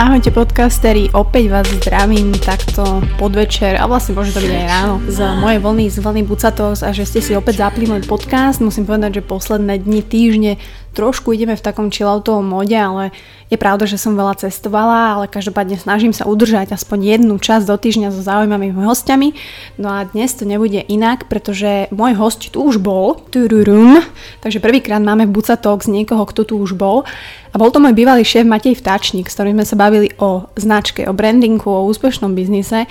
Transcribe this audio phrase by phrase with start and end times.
[0.00, 5.20] Ahojte podcasteri, opäť vás zdravím takto podvečer a vlastne môže to byť aj ráno z
[5.44, 8.64] mojej vlny, z vlny Bucatos a že ste si opäť zapli môj podcast.
[8.64, 10.52] Musím povedať, že posledné dni, týždne
[10.94, 13.14] trošku ideme v takom chilloutovom mode, ale
[13.50, 17.76] je pravda, že som veľa cestovala, ale každopádne snažím sa udržať aspoň jednu časť do
[17.78, 19.34] týždňa so zaujímavými hostiami.
[19.78, 24.02] No a dnes to nebude inak, pretože môj host tu už bol, tururum,
[24.42, 27.02] takže prvýkrát máme Buca Talks niekoho, kto tu už bol.
[27.50, 31.02] A bol to môj bývalý šéf Matej Vtáčnik, s ktorým sme sa bavili o značke,
[31.10, 32.86] o brandingu, o úspešnom biznise.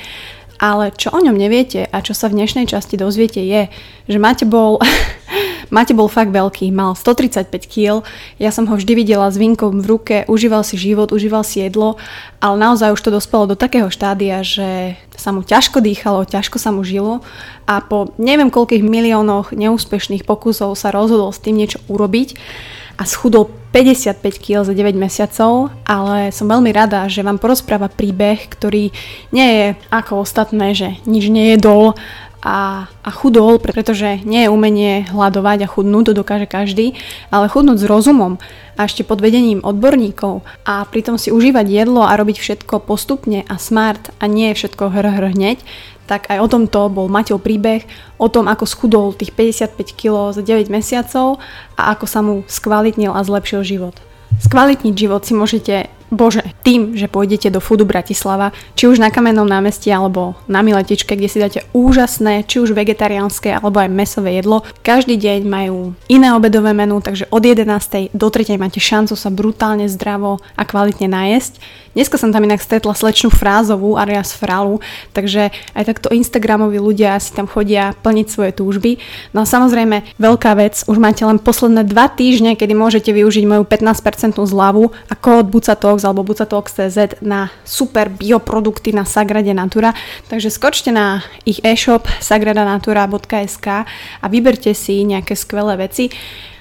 [0.59, 3.71] Ale čo o ňom neviete a čo sa v dnešnej časti dozviete je,
[4.12, 4.84] že Mate bol
[5.70, 8.02] Mate bol fakt veľký, mal 135 kg,
[8.41, 12.02] ja som ho vždy videla s vinkom v ruke, užíval si život, užíval si jedlo,
[12.41, 16.74] ale naozaj už to dospelo do takého štádia, že sa mu ťažko dýchalo, ťažko sa
[16.74, 17.22] mu žilo
[17.70, 22.40] a po neviem koľkých miliónoch neúspešných pokusov sa rozhodol s tým niečo urobiť
[22.99, 28.49] a schudol 55 kg za 9 mesiacov, ale som veľmi rada, že vám porozpráva príbeh,
[28.52, 28.91] ktorý
[29.32, 31.96] nie je ako ostatné, že nič nejedol,
[32.40, 36.96] a, a chudol, pretože nie je umenie hľadovať a chudnúť, to dokáže každý,
[37.29, 38.40] ale chudnúť s rozumom
[38.79, 43.55] a ešte pod vedením odborníkov a pritom si užívať jedlo a robiť všetko postupne a
[43.59, 45.59] smart a nie všetko hr, hr hneď,
[46.07, 47.85] tak aj o tomto bol Maťov príbeh,
[48.18, 51.37] o tom, ako schudol tých 55 kg za 9 mesiacov
[51.77, 53.93] a ako sa mu skvalitnil a zlepšil život.
[54.41, 59.46] Skvalitniť život si môžete Bože, tým, že pôjdete do Foodu Bratislava, či už na Kamennom
[59.46, 64.66] námestí alebo na Miletičke, kde si dáte úžasné, či už vegetariánske alebo aj mesové jedlo.
[64.81, 68.09] Každý deň majú iné obedové menu, takže od 11.
[68.09, 68.57] do 3.
[68.57, 71.62] máte šancu sa brutálne zdravo a kvalitne najesť.
[71.94, 74.78] Dneska som tam inak stretla slečnú frázovú, Arias Fralu,
[75.13, 79.02] takže aj takto Instagramoví ľudia si tam chodia plniť svoje túžby.
[79.34, 83.64] No a samozrejme, veľká vec, už máte len posledné dva týždne, kedy môžete využiť moju
[83.66, 89.92] 15% zľavu a kód Bucato Bucatox alebo Bucatox.cz na super bioprodukty na Sagrade Natura.
[90.32, 93.68] Takže skočte na ich e-shop sagradanatura.sk
[94.24, 96.08] a vyberte si nejaké skvelé veci.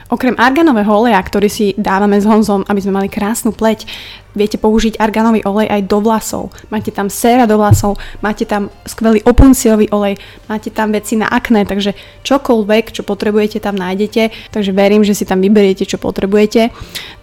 [0.09, 3.85] Okrem arganového oleja, ktorý si dávame s Honzom, aby sme mali krásnu pleť,
[4.33, 6.49] viete použiť arganový olej aj do vlasov.
[6.73, 10.17] Máte tam séra do vlasov, máte tam skvelý opunciový olej,
[10.49, 11.93] máte tam veci na akné, takže
[12.25, 14.49] čokoľvek, čo potrebujete, tam nájdete.
[14.49, 16.73] Takže verím, že si tam vyberiete, čo potrebujete.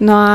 [0.05, 0.33] No a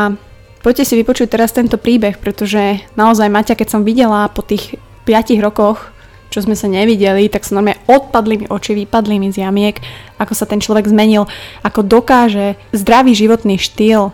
[0.61, 4.77] Poďte si vypočuť teraz tento príbeh, pretože naozaj Maťa, keď som videla po tých
[5.09, 5.89] 5 rokoch,
[6.29, 9.81] čo sme sa nevideli, tak sa normálne odpadli mi oči, vypadli mi z jamiek,
[10.21, 11.25] ako sa ten človek zmenil,
[11.65, 14.13] ako dokáže zdravý životný štýl,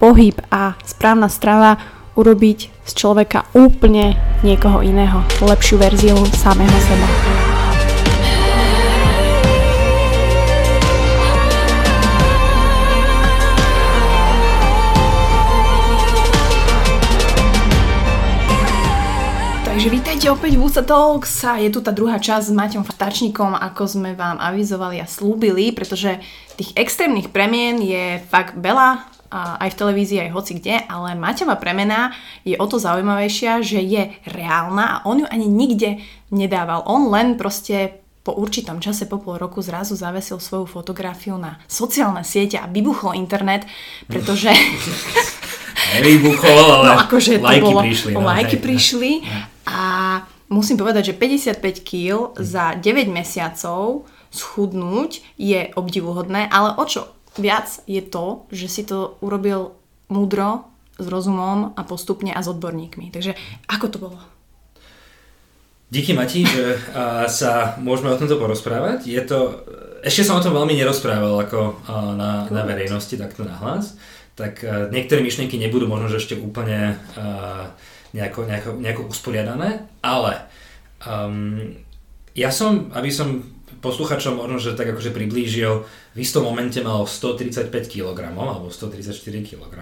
[0.00, 1.78] pohyb a správna strava
[2.16, 7.41] urobiť z človeka úplne niekoho iného, lepšiu verziu samého seba.
[19.72, 23.56] Takže vítajte opäť v USA Talks a je tu tá druhá časť s Maťom Vtačníkom,
[23.56, 26.20] ako sme vám avizovali a slúbili, pretože
[26.60, 29.00] tých extrémnych premien je fakt veľa,
[29.32, 32.12] aj v televízii, aj hoci kde, ale Maťová premena
[32.44, 36.84] je o to zaujímavejšia, že je reálna a on ju ani nikde nedával.
[36.84, 37.96] On len proste
[38.28, 43.16] po určitom čase, po pol roku zrazu zavesil svoju fotografiu na sociálne siete a vybuchol
[43.16, 43.64] internet,
[44.04, 44.52] pretože...
[45.96, 48.10] Nevybuchol, ale no, akože lajky bolo, prišli.
[48.12, 49.12] No, lajky hej, prišli
[49.66, 49.80] a
[50.48, 57.68] musím povedať, že 55 kg za 9 mesiacov schudnúť je obdivuhodné, ale o čo viac
[57.84, 59.76] je to, že si to urobil
[60.12, 63.08] múdro, s rozumom a postupne a s odborníkmi.
[63.10, 63.32] Takže
[63.68, 64.18] ako to bolo?
[65.92, 66.80] Díky Mati, že
[67.28, 69.04] sa môžeme o tomto porozprávať.
[69.04, 69.60] Je to,
[70.00, 71.84] ešte som o tom veľmi nerozprával ako
[72.16, 74.00] na, na verejnosti, takto nahlas.
[74.32, 76.96] Tak niektoré myšlienky nebudú možno, že ešte úplne
[78.12, 80.32] nejako, nejako, nejako usporiadané, ale
[81.04, 81.76] um,
[82.32, 83.44] ja som, aby som
[83.82, 89.16] posluchačom možno, že tak akože priblížil, v istom momente mal 135 kg alebo 134
[89.48, 89.72] kg,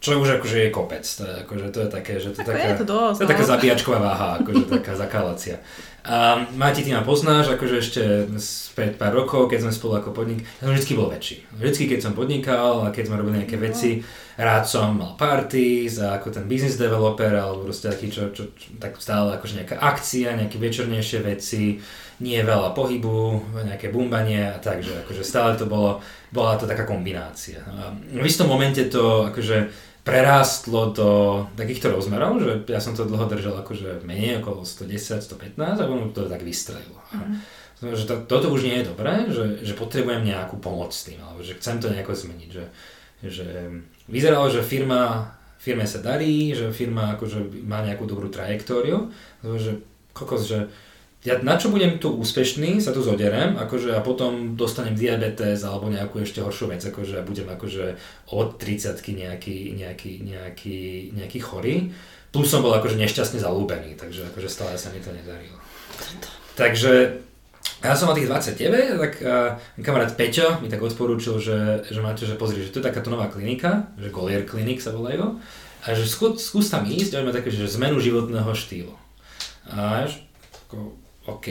[0.00, 2.80] čo už akože je kopec, to je, akože, to je také, že to, taká, je
[2.80, 3.50] to, dosť, to je taká no.
[3.52, 5.56] zabíjačková váha, akože taká zakálacia.
[6.00, 8.02] A Mati, ty ma poznáš, akože ešte
[8.40, 11.44] späť pár rokov, keď sme spolu ako podnik, ja som vždy bol väčší.
[11.52, 13.68] Vždycky, keď som podnikal a keď sme robili nejaké no.
[13.68, 14.00] veci,
[14.40, 18.80] rád som mal parties a ako ten business developer alebo proste taký, čo, čo, čo
[18.80, 21.76] tak stále akože nejaká akcia, nejaké večernejšie veci,
[22.20, 26.02] nie veľa pohybu, nejaké bumbanie a tak, že akože stále to bolo,
[26.34, 27.62] bola to taká kombinácia.
[28.12, 29.70] V istom momente to akože
[30.00, 31.08] prerástlo do
[31.54, 36.10] takýchto rozmerov, že ja som to dlho držal akože menej, okolo 110, 115 a ono
[36.10, 36.98] to tak vystrelilo.
[37.12, 37.94] Mm-hmm.
[37.96, 41.40] Že to, toto už nie je dobré, že, že potrebujem nejakú pomoc s tým, alebo
[41.40, 42.50] že chcem to nejako zmeniť.
[42.52, 42.64] Že,
[43.24, 43.46] že
[44.08, 49.12] vyzeralo, že firma firme sa darí, že firma akože má nejakú dobrú trajektóriu,
[49.44, 49.84] že
[50.16, 50.72] kokos, že
[51.20, 55.92] ja na čo budem tu úspešný, sa tu zoderem, akože a potom dostanem diabetes alebo
[55.92, 58.00] nejakú ešte horšiu vec, akože budem akože
[58.32, 60.78] od 30 nejaký, nejaký, nejaký,
[61.12, 61.92] nejaký chorý.
[62.32, 65.60] Plus som bol akože nešťastne zalúbený, takže akože stále sa mi to nedarilo.
[66.56, 67.20] Takže
[67.84, 72.24] ja som mal tých 29, tak uh, kamarát Peťo mi tak odporúčil, že, že máte,
[72.24, 75.36] že pozri, že tu je takáto nová klinika, že Golier Clinic sa volajú,
[75.84, 78.92] a že skús, skús tam ísť, a také, že zmenu životného štýlu.
[79.68, 80.08] A
[80.68, 80.92] ako,
[81.28, 81.46] OK,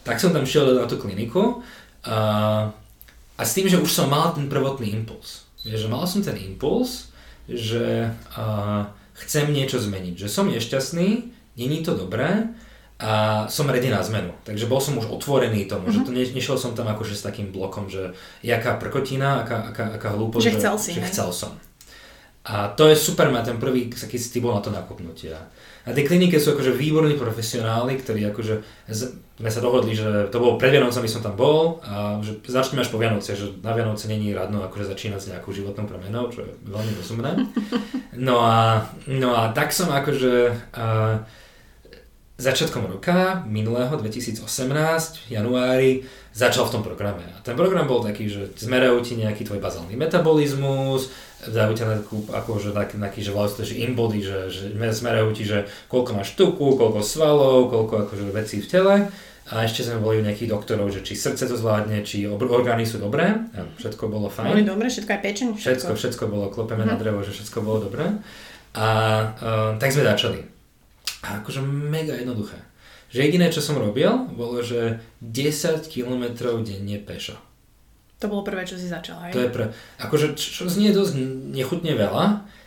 [0.00, 1.60] tak som tam šiel na tú kliniku
[2.08, 2.72] a,
[3.36, 5.44] a s tým, že už som mal ten prvotný impuls.
[5.60, 7.12] Že mal som ten impuls,
[7.44, 8.44] že a,
[9.20, 11.08] chcem niečo zmeniť, že som nešťastný,
[11.60, 12.48] není to dobré
[13.00, 14.32] a som ready na zmenu.
[14.44, 16.04] Takže bol som už otvorený tomu, mm-hmm.
[16.04, 18.12] že to ne, nešiel som tam akože s takým blokom, že
[18.44, 21.52] jaká prkotina, aká, aká, aká hlúposť, že, chcel si, že chcel som.
[22.44, 25.32] A to je super, má ten prvý taký bol na to nakopnutie.
[25.32, 25.44] A
[25.88, 28.54] tie klinike sú akože výborní profesionáli, ktorí akože,
[29.40, 32.92] sme sa dohodli, že to bolo pred Vianocami som tam bol a že začneme až
[32.92, 36.52] po Vianoce, že na Vianoce není radno akože začínať s nejakou životnou premenou, čo je
[36.68, 37.30] veľmi rozumné.
[38.20, 41.24] No a, no a tak som akože uh,
[42.40, 44.44] začiatkom roka, minulého 2018,
[45.28, 45.92] v januári,
[46.32, 47.22] začal v tom programe.
[47.36, 51.12] A ten program bol taký, že zmerajú ti nejaký tvoj bazálny metabolizmus,
[51.48, 55.48] dajú ťa na takú, akože taký, taký že vlastne, že inbody, že, že smerajú ti,
[55.48, 58.94] že koľko máš tuku, koľko svalov, koľko akože vecí v tele.
[59.50, 63.02] A ešte sme boli u nejakých doktorov, že či srdce to zvládne, či orgány sú
[63.02, 63.34] dobré.
[63.34, 64.46] A všetko bolo fajn.
[64.46, 65.48] Boli dobré, všetko aj pečeň?
[65.58, 66.94] Všetko, všetko, všetko bolo, klopeme uh-huh.
[66.94, 67.02] na mhm.
[67.02, 68.14] drevo, že všetko bolo dobré.
[68.78, 68.86] A
[69.42, 70.38] uh, tak sme začali.
[71.26, 72.62] A akože mega jednoduché.
[73.10, 74.06] Že jediné, čo som robil,
[74.38, 76.30] bolo, že 10 km
[76.62, 77.34] denne pešo.
[78.20, 79.32] To bolo prvé, čo si začal, hej?
[79.32, 79.64] To je pre...
[79.96, 81.16] Akože, čo znie dosť
[81.56, 82.24] nechutne veľa,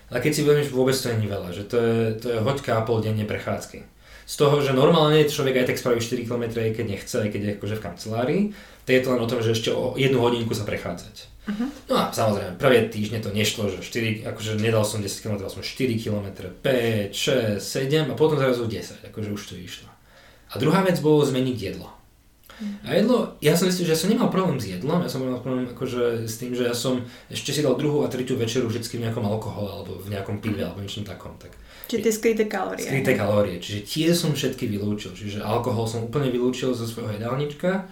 [0.10, 2.82] ale keď si uvedomíš, vôbec to je veľa, že to je, to je hoďka a
[2.82, 3.86] pol denne prechádzky.
[4.24, 7.52] Z toho, že normálne človek aj tak spraví 4 km, keď nechce, aj keď je
[7.60, 8.42] akože v kancelárii,
[8.84, 11.16] to je to len o tom, že ešte o jednu hodinku sa prechádzať.
[11.44, 11.68] Uh-huh.
[11.92, 15.52] No a samozrejme, prvé týždne to nešlo, že 4, akože nedal som 10 km, dal
[15.52, 19.92] som 4 km, 5, 6, 7 a potom zrazu 10, akože už to išlo.
[20.50, 21.92] A druhá vec bolo zmeniť jedlo.
[22.84, 25.40] A jedlo, ja som myslel, že ja som nemal problém s jedlom, ja som mal
[25.40, 27.00] problém akože s tým, že ja som
[27.32, 30.68] ešte si dal druhú a tretiu večeru vždy v nejakom alkohole alebo v nejakom pive
[30.68, 31.36] alebo niečom takom.
[31.40, 31.56] Tak.
[31.88, 32.84] Čiže tie skryté kalórie.
[32.84, 35.14] Skryté kalórie, čiže tie som všetky vylúčil.
[35.14, 37.88] Čiže alkohol som úplne vylúčil zo svojho jedálnička.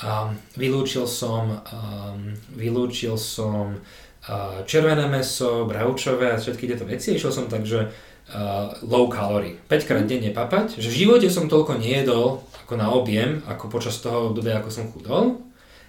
[0.00, 7.20] A vylúčil som, um, vylúčil som uh, červené meso, bravčové a všetky tieto veci.
[7.20, 7.92] Išiel som tak, že
[8.28, 9.56] uh, low calorie.
[9.66, 13.98] 5 krát denne papať, že v živote som toľko nejedol ako na objem, ako počas
[13.98, 15.42] toho obdobia, ako som chudol,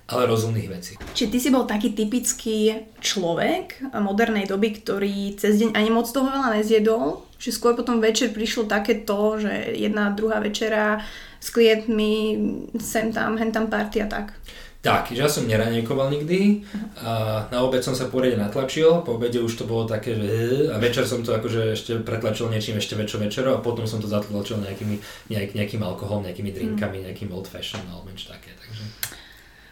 [0.10, 0.94] ale rozumných vecí.
[1.14, 6.28] Čiže ty si bol taký typický človek modernej doby, ktorý cez deň ani moc toho
[6.28, 11.02] veľa nezjedol, že skôr potom večer prišlo také to, že jedna, druhá večera
[11.42, 12.38] s klientmi,
[12.78, 14.38] sem tam, hen tam party a tak.
[14.82, 16.66] Tak, ja som neranejkoval nikdy,
[17.06, 20.82] a na obed som sa poriadne natlačil, po obede už to bolo také, že a
[20.82, 24.58] večer som to akože ešte pretlačil niečím ešte väčšou večerou a potom som to zatlačil
[24.58, 24.98] nejakými,
[25.30, 27.04] nejak, nejakým alkoholom, nejakými drinkami, mm.
[27.14, 28.58] nejakým old fashion alebo niečo také.
[28.58, 28.84] Takže...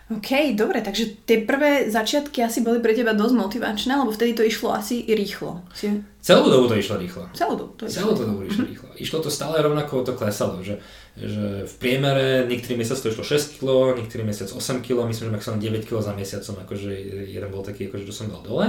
[0.10, 4.42] OK, dobre, takže tie prvé začiatky asi boli pre teba dosť motivačné, lebo vtedy to
[4.42, 5.62] išlo asi rýchlo.
[5.74, 5.86] Si...
[6.18, 7.30] Celú dobu to išlo rýchlo.
[7.34, 7.98] Celú dobu to išlo.
[7.98, 8.74] Celú dobu išlo mm-hmm.
[8.74, 8.90] rýchlo.
[8.98, 10.82] Išlo to stále rovnako, to klesalo, že,
[11.20, 15.36] že v priemere niektorý mesiac to išlo 6 kg, niektorý mesiac 8 kg, myslím, že
[15.36, 16.90] maximálne 9 kg za mesiacom, akože
[17.28, 18.68] jeden bol taký, akože to som dal dole.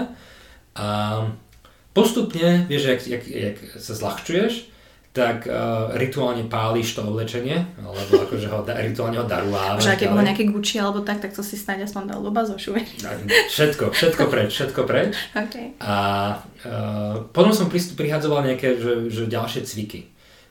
[0.75, 0.87] A
[1.95, 4.71] postupne, vieš, jak, jak, jak sa zľahčuješ,
[5.11, 9.83] tak uh, rituálne páliš to oblečenie, alebo akože ho, rituálne ho darúváš.
[9.83, 12.79] Že keď bolo nejaké Gucci alebo tak, tak to si snáď aspoň dal do bazošu.
[13.51, 15.15] Všetko, všetko preč, všetko preč.
[15.51, 15.75] Okay.
[15.83, 15.95] A
[16.63, 20.07] uh, potom som prihádzoval nejaké že, že ďalšie cviky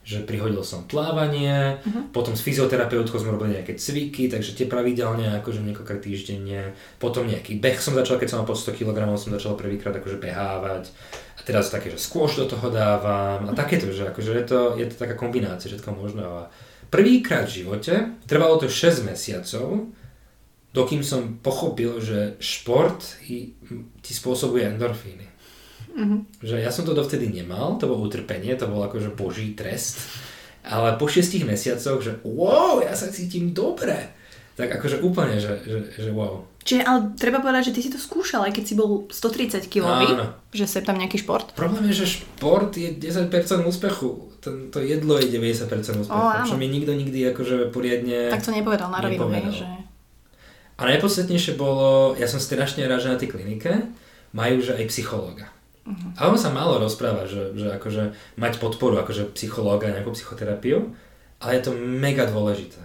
[0.09, 2.09] že prihodil som plávanie, uh-huh.
[2.09, 7.61] potom s fyzioterapeutkou sme robili nejaké cviky, takže tie pravidelne akože niekoľkrát týždenne, potom nejaký
[7.61, 10.89] beh som začal, keď som mal pod 100 kg, som začal prvýkrát akože behávať
[11.37, 14.85] a teraz také, že skôš do toho dávam a takéto, že akože je to, je
[14.89, 16.25] to taká kombinácia všetko možné.
[16.25, 16.49] A
[16.89, 19.93] prvýkrát v živote, trvalo to 6 mesiacov,
[20.73, 22.97] dokým som pochopil, že šport
[24.01, 25.28] ti spôsobuje endorfíny.
[25.89, 26.19] Mm-hmm.
[26.45, 29.99] Že ja som to dovtedy nemal, to bolo utrpenie, to bol akože boží trest.
[30.63, 34.13] Ale po šiestich mesiacoch, že wow, ja sa cítim dobre.
[34.59, 36.43] Tak akože úplne, že, že, že wow.
[36.67, 39.87] Čiže ale treba povedať, že ty si to skúšal, aj keď si bol 130 kg,
[40.51, 41.55] že sa tam nejaký šport.
[41.55, 43.31] Problém je, že šport je 10%
[43.63, 44.29] úspechu.
[44.43, 46.13] Ten, to jedlo je 90% úspechu.
[46.13, 49.65] Oh, čo mi nikto nikdy akože poriadne Tak to nepovedal na rovinu, že...
[50.79, 53.91] A najpodstatnejšie bolo, ja som strašne rád, že na tej klinike
[54.31, 55.51] majú že aj psychológa.
[55.89, 56.13] Uh-huh.
[56.21, 60.93] A on sa málo rozpráva, že, že akože mať podporu, akože psychológa, nejakú psychoterapiu,
[61.41, 62.83] ale je to mega dôležité.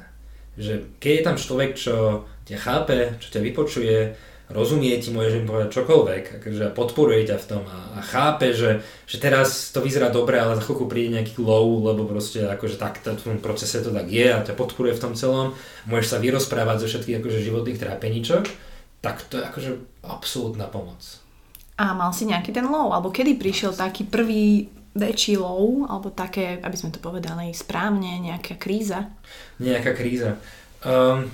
[0.57, 3.99] Že keď je tam človek, čo ťa chápe, čo ťa vypočuje,
[4.53, 8.85] rozumie ti, môže im povedať čokoľvek, akože podporuje ťa v tom a, a chápe, že,
[9.09, 13.01] že teraz to vyzerá dobre, ale za chvíľku príde nejaký low, lebo proste akože tak
[13.01, 15.57] v tom procese to tak je a ťa podporuje v tom celom,
[15.89, 18.45] môžeš sa vyrozprávať zo všetkých akože životných trápeníčok,
[19.01, 19.71] tak to je akože
[20.05, 21.24] absolútna pomoc.
[21.75, 26.63] A mal si nejaký ten low, alebo kedy prišiel taký prvý väčší low, alebo také,
[26.63, 29.11] aby sme to povedali správne, nejaká kríza?
[29.59, 30.39] Nejaká kríza.
[30.87, 31.27] Um,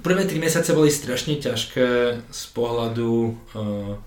[0.00, 1.88] prvé tri mesiace boli strašne ťažké
[2.32, 3.36] z pohľadu...
[3.52, 4.00] Uh,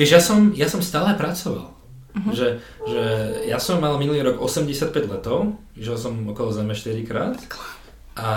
[0.00, 1.76] vieš, ja som, ja som stále pracoval.
[2.10, 2.32] Uh-huh.
[2.32, 2.48] Že,
[2.88, 3.04] že
[3.46, 7.38] ja som mal minulý rok 85 letov, žil som okolo Zeme 4 krát
[8.18, 8.30] a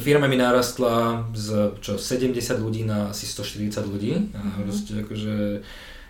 [0.00, 4.32] firma mi narastla z čo, 70 ľudí na asi 140 ľudí.
[4.32, 4.64] A uh-huh.
[4.64, 5.34] proste akože,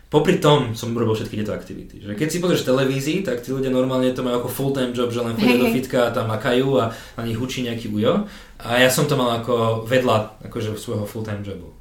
[0.07, 2.07] popri tom som robil všetky tieto aktivity.
[2.07, 5.27] Že keď si pozrieš televízii, tak tí ľudia normálne to majú ako full-time job, že
[5.27, 5.63] len chodia hey.
[5.63, 8.31] do fitka a tam makajú a na nich učí nejaký ujo.
[8.63, 11.75] A ja som to mal ako vedľa akože svojho full-time jobu.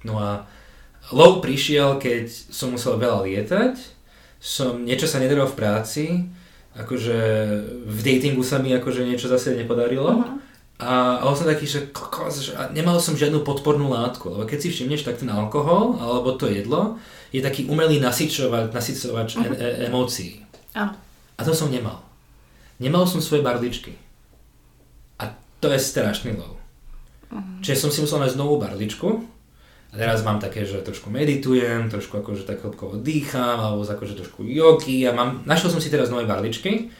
[0.00, 0.48] No a
[1.12, 3.74] low prišiel, keď som musel veľa lietať,
[4.40, 6.04] som, niečo sa nedarilo v práci,
[6.76, 7.18] akože
[7.84, 10.24] v datingu sa mi akože niečo zase nepodarilo.
[10.24, 10.45] Uh-huh.
[10.76, 14.68] A, a som taký, že, kokos, že nemal som žiadnu podpornú látku, lebo keď si
[14.68, 17.00] všimneš, tak ten alkohol alebo to jedlo
[17.32, 19.56] je taký umelý nasyčovač, nasycovač uh-huh.
[19.56, 20.44] e- emócií.
[20.76, 20.92] Áno.
[21.36, 22.04] A to som nemal.
[22.76, 23.96] Nemal som svoje barličky.
[25.16, 25.32] A
[25.64, 26.60] to je strašný low.
[27.32, 27.40] Uh-huh.
[27.64, 29.08] Čiže som si musel nájsť novú barličku
[29.92, 34.44] a teraz mám také, že trošku meditujem, trošku akože tak hĺbkovo dýcham, alebo akože trošku
[34.44, 36.92] jogy a mám, našiel som si teraz nové barličky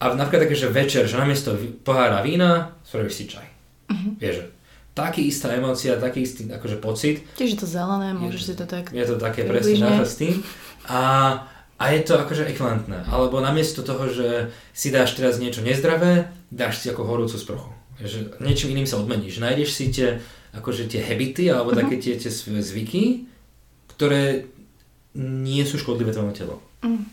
[0.00, 1.52] a napríklad také, že večer, že namiesto
[1.84, 3.44] pohára vína, spravíš si čaj.
[3.92, 4.16] Uh-huh.
[4.16, 4.48] Vieš,
[4.96, 7.20] taký istá emócia, taký istý akože pocit.
[7.36, 10.40] Tiež je to zelené, môžeš si to tak Je to také presne s tým.
[10.88, 11.02] A,
[11.76, 13.04] a je to akože ekvivalentné.
[13.12, 17.70] Alebo namiesto toho, že si dáš teraz niečo nezdravé, dáš si ako horúcu sprchu.
[18.00, 19.44] Že niečím iným sa odmeníš.
[19.44, 20.24] Nájdeš si tie,
[20.56, 21.84] akože tie habity, alebo uh-huh.
[21.84, 23.28] také tie, tie zvyky,
[23.92, 24.48] ktoré
[25.20, 26.56] nie sú škodlivé tvojmu telu.
[26.80, 27.04] Mm.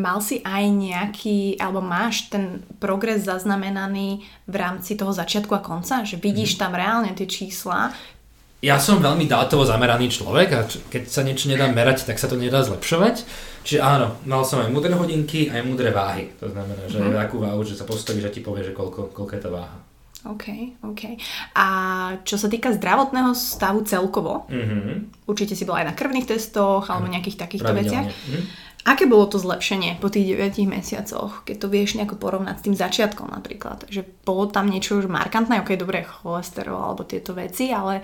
[0.00, 6.08] Mal si aj nejaký, alebo máš ten progres zaznamenaný v rámci toho začiatku a konca?
[6.08, 6.60] Že vidíš mm.
[6.60, 7.92] tam reálne tie čísla?
[8.60, 12.36] Ja som veľmi dátovo zameraný človek a keď sa niečo nedá merať, tak sa to
[12.36, 13.24] nedá zlepšovať.
[13.64, 16.32] Čiže áno, mal som aj mudré hodinky, aj mudré váhy.
[16.40, 17.16] To znamená, že mm.
[17.16, 19.78] akú váhu, že sa postavíš a ti povie, že koľko, koľko je tá váha.
[20.20, 21.16] OK, OK.
[21.56, 21.66] A
[22.28, 25.24] čo sa týka zdravotného stavu celkovo, mm-hmm.
[25.24, 28.04] určite si bola aj na krvných testoch alebo nejakých takýchto veciach.
[28.04, 28.42] Mm-hmm.
[28.88, 32.76] Aké bolo to zlepšenie po tých 9 mesiacoch, keď to vieš nejako porovnať s tým
[32.76, 33.84] začiatkom napríklad?
[33.92, 38.00] Že bolo tam niečo už markantné, ok, dobre, cholesterol alebo tieto veci, ale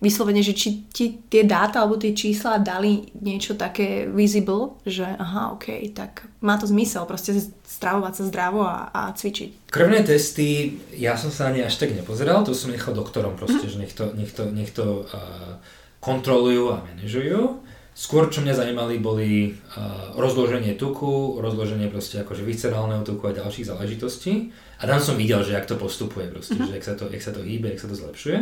[0.00, 5.52] vyslovene, že či ti tie dáta alebo tie čísla dali niečo také visible, že aha,
[5.58, 7.36] ok, tak má to zmysel proste
[7.68, 9.68] stravovať sa zdravo a, a cvičiť.
[9.68, 13.70] Krvné testy, ja som sa ani až tak nepozeral, to som nechal doktorom proste, mm.
[13.70, 15.60] že nech to, nech to, nech to uh,
[16.00, 17.60] kontrolujú a manažujú.
[18.00, 23.68] Skôr, čo mňa zajímali, boli uh, rozloženie tuku, rozloženie proste akože viscerálneho tuku a ďalších
[23.68, 24.56] záležitostí.
[24.80, 26.64] A tam som videl, že jak to postupuje proste, uh-huh.
[26.64, 28.38] že jak sa to, jak sa to hýbe, jak sa to zlepšuje.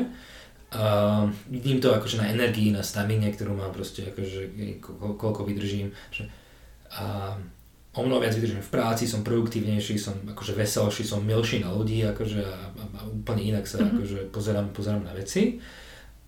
[0.70, 5.90] Uh, vidím to akože na energii, na stamine, ktorú mám proste akože ko- koľko vydržím.
[6.14, 6.30] Že,
[6.94, 7.34] uh,
[7.98, 12.06] o mnoho viac vydržím v práci, som produktívnejší, som akože veselší, som milší na ľudí
[12.06, 13.90] akože a, a, a úplne inak sa uh-huh.
[13.90, 15.58] akože pozerám, pozerám na veci.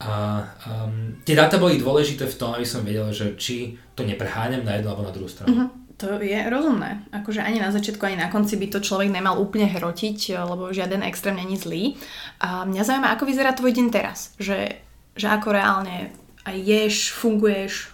[0.00, 4.64] A um, tie dáta boli dôležité v tom, aby som vedel, že či to nepreháňam
[4.64, 5.52] na jednu alebo na druhú stranu.
[5.52, 5.68] Uh-huh.
[6.00, 7.04] To je rozumné.
[7.12, 11.04] Akože ani na začiatku, ani na konci by to človek nemal úplne hrotiť, lebo žiaden
[11.04, 12.00] extrém není zlý.
[12.40, 14.32] A mňa zaujíma, ako vyzerá tvoj deň teraz.
[14.40, 14.80] Že,
[15.12, 16.16] že ako reálne
[16.48, 17.92] aj ješ, funguješ.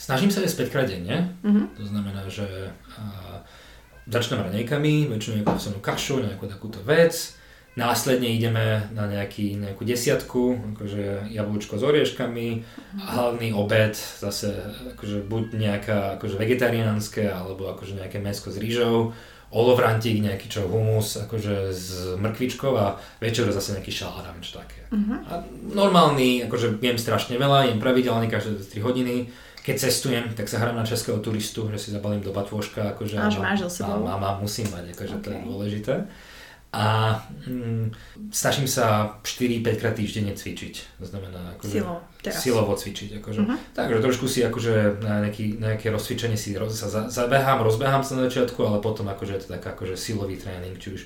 [0.00, 1.36] Snažím sa jesť 5 krát denne.
[1.44, 1.68] Uh-huh.
[1.76, 3.44] To znamená, že uh,
[4.08, 7.36] začnem raňajkami, väčšinou nejakú kašu, nejakú takúto vec
[7.74, 12.48] Následne ideme na nejaký, nejakú desiatku, akože jablčko s orieškami,
[13.02, 14.54] a hlavný obed zase
[14.94, 19.10] akože buď nejaká akože vegetariánske, alebo akože nejaké mesko s rýžou,
[19.50, 24.86] olovrantík, nejaký čo humus, akože s mrkvičkou a večer zase nejaký šalát čo také.
[24.94, 25.18] Uh-huh.
[25.26, 25.42] A
[25.74, 29.34] normálny, akože jem strašne veľa, jem pravidelne každé 3 hodiny.
[29.66, 32.94] Keď cestujem, tak sa hrám na českého turistu, že si zabalím do batvoška.
[32.94, 34.04] Akože, a, máš sebou?
[34.04, 35.24] Mám, mám, musím mať, akože okay.
[35.24, 35.94] to je dôležité
[36.74, 36.86] a
[37.46, 37.94] mm,
[38.34, 40.98] snažím sa 4-5 krát týždenne cvičiť.
[40.98, 42.42] To znamená akože Silo, teraz.
[42.42, 43.22] silovo cvičiť.
[43.22, 43.40] Akože.
[43.46, 43.58] Uh-huh.
[43.78, 48.26] Takže trošku si akože na nejaký, nejaké rozcvičenie si roz, sa zabehám, rozbehám sa na
[48.26, 51.02] začiatku, ale potom akože je to tak akože silový tréning, či už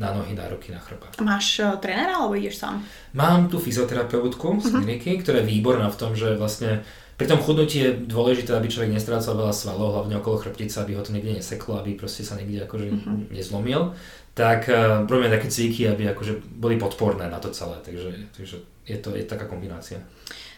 [0.00, 1.12] na nohy, na ruky, na chrbát.
[1.20, 2.80] Máš uh, trénera alebo ideš sám?
[3.12, 4.80] Mám tu fyzioterapeutku z uh-huh.
[4.80, 6.80] kliniky, ktorá je výborná v tom, že vlastne
[7.20, 11.04] pri tom chudnutí je dôležité, aby človek nestrácal veľa svalov, hlavne okolo chrbtice, aby ho
[11.04, 13.28] to niekde neseklo, aby proste sa niekde akože uh-huh.
[13.28, 13.92] nezlomil.
[14.40, 18.56] Tak uh, robíme také cviky, aby akože boli podporné na to celé, takže, takže
[18.88, 20.00] je to je taká kombinácia.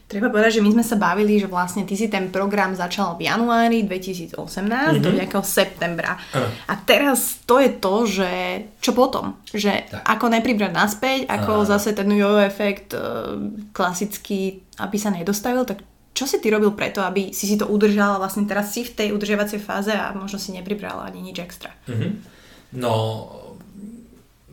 [0.06, 3.32] Treba povedať, že my sme sa bavili, že vlastne ty si ten program začal v
[3.32, 5.00] januári 2018 mm-hmm.
[5.00, 5.16] do mhm.
[5.24, 6.20] nejakého septembra.
[6.36, 6.46] Uh.
[6.68, 8.30] A teraz to je to, že
[8.84, 9.40] čo potom?
[9.48, 10.04] Že tak.
[10.04, 11.66] ako nepribrať naspäť, ako uh.
[11.66, 13.40] zase ten jojo efekt uh,
[13.72, 15.80] klasický, aby sa nedostavil, tak
[16.12, 18.92] čo si ty robil preto, aby si si to udržal a vlastne teraz si v
[18.92, 21.72] tej udržiavacej fáze a možno si nepribral ani nič extra?
[21.88, 22.12] Mm-hmm.
[22.76, 22.92] No,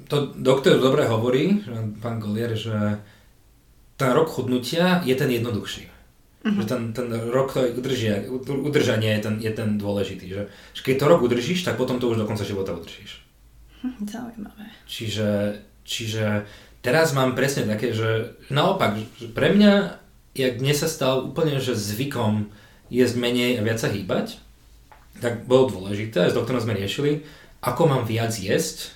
[0.10, 1.62] to doktor dobre hovorí,
[2.02, 2.98] pán Golier, že
[3.96, 5.86] ten rok chudnutia je ten jednoduchší.
[6.40, 6.60] Mm-hmm.
[6.64, 10.26] Že ten, ten rok to udržia, udržanie je ten, je ten dôležitý.
[10.26, 13.22] Že, že keď to rok udržíš, tak potom to už do konca života udržíš.
[13.86, 14.66] Hm, zaujímavé.
[14.88, 16.50] Čiže, čiže
[16.82, 20.00] teraz mám presne také, že naopak, že pre mňa
[20.40, 22.48] jak dnes sa stal úplne že zvykom
[22.90, 24.42] jesť menej a viac sa hýbať,
[25.20, 27.28] tak bolo dôležité, s doktorom sme riešili,
[27.60, 28.96] ako mám viac jesť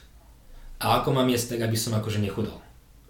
[0.83, 2.59] a ako mám jesť tak, aby som akože nechudol.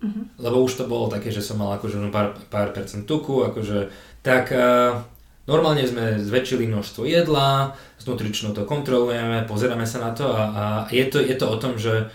[0.06, 0.24] Uh-huh.
[0.38, 3.90] Lebo už to bolo také, že som mal akože pár, pár percent tuku, akože
[4.22, 5.02] tak uh,
[5.50, 10.64] normálne sme zväčšili množstvo jedla, s nutričnou to kontrolujeme, pozeráme sa na to a, a
[10.94, 12.14] je, to, je to o tom, že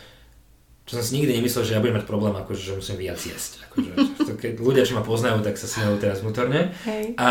[0.88, 3.60] čo som si nikdy nemyslel, že ja budem mať problém, akože, že musím viac jesť.
[3.68, 3.92] Akože,
[4.24, 6.72] to, keď ľudia, čo ma poznajú, tak sa smejú teraz vnútorne.
[6.80, 7.12] Hey.
[7.20, 7.28] A,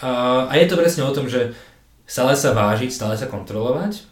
[0.00, 0.08] a,
[0.48, 1.52] a je to presne o tom, že
[2.08, 4.08] stále sa vážiť, stále sa kontrolovať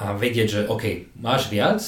[0.00, 1.84] a vedieť, že OK, máš viac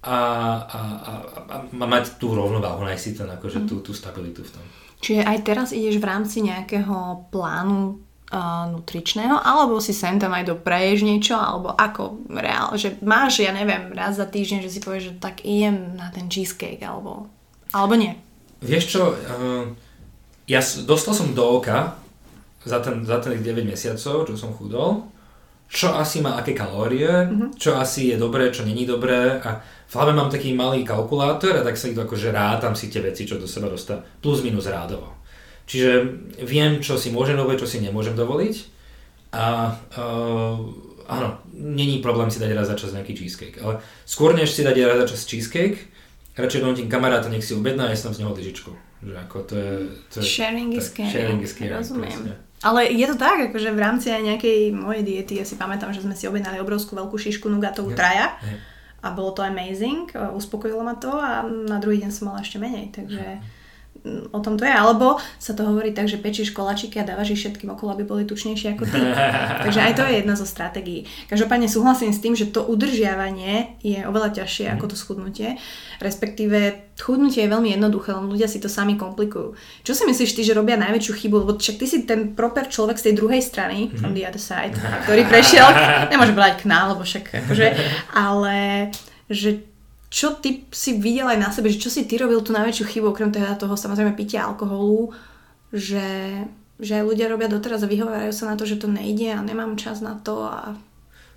[0.00, 0.16] a,
[0.64, 1.12] a, a,
[1.44, 4.64] a, mať tú rovnováhu, nájsť si ten, akože, tú, tú stabilitu v tom.
[5.00, 8.00] Čiže aj teraz ideš v rámci nejakého plánu
[8.32, 13.52] uh, nutričného, alebo si sem tam aj dopreješ niečo, alebo ako reál, že máš, ja
[13.52, 17.28] neviem, raz za týždeň, že si povieš, že tak idem na ten cheesecake, alebo,
[17.72, 18.16] alebo nie.
[18.64, 19.68] Vieš čo, uh,
[20.48, 22.00] ja dostal som do oka
[22.64, 25.04] za, ten, za ten 9 mesiacov, čo som chudol,
[25.70, 27.54] čo asi má aké kalórie, mm-hmm.
[27.54, 31.66] čo asi je dobré, čo není dobré a v hlave mám taký malý kalkulátor a
[31.66, 35.14] tak sa to akože rátam si tie veci, čo do seba dostávam, plus minus rádovo.
[35.70, 35.90] Čiže
[36.42, 38.56] viem, čo si môžem dovoliť, čo si nemôžem dovoliť.
[39.30, 40.58] A uh,
[41.06, 43.62] áno, není problém si dať raz za čas nejaký cheesecake.
[43.62, 45.86] Ale skôr než si dať raz za čas cheesecake,
[46.34, 48.70] radšej donútim kamaráta, nech si objedná a jesť tam z neho lyžičku.
[49.06, 49.72] Že ako to je...
[50.10, 51.14] To je sharing is caring.
[51.14, 51.78] Sharing is caring.
[51.78, 52.10] Rozumiem.
[52.10, 52.34] Presne.
[52.60, 56.04] Ale je to tak, akože v rámci aj nejakej mojej diety, ja si pamätám, že
[56.04, 58.36] sme si objednali obrovskú veľkú šišku nugatovú traja.
[59.00, 62.92] a bolo to amazing, uspokojilo ma to a na druhý deň som mala ešte menej,
[62.92, 63.40] takže
[64.32, 67.40] o tom to je, alebo sa to hovorí tak, že pečíš kolačiky a dávaš ich
[67.44, 69.00] všetkým okolo, aby boli tučnejšie ako ty.
[69.68, 71.04] Takže aj to je jedna zo stratégií.
[71.28, 75.60] Každopádne súhlasím s tým, že to udržiavanie je oveľa ťažšie ako to schudnutie.
[76.00, 79.52] Respektíve chudnutie je veľmi jednoduché, len ľudia si to sami komplikujú.
[79.84, 81.36] Čo si myslíš ty, že robia najväčšiu chybu?
[81.44, 84.72] Lebo však ty si ten proper človek z tej druhej strany, from the other side,
[85.04, 85.68] ktorý prešiel,
[86.12, 87.68] nemôžem povedať k nám, lebo však akože,
[88.16, 88.88] ale
[89.30, 89.69] že
[90.10, 93.14] čo ty si videl aj na sebe, že čo si ty robil tú najväčšiu chybu,
[93.14, 95.14] okrem teda toho samozrejme pitia alkoholu,
[95.70, 96.34] že,
[96.82, 99.78] že aj ľudia robia doteraz a vyhovárajú sa na to, že to nejde a nemám
[99.78, 100.74] čas na to a...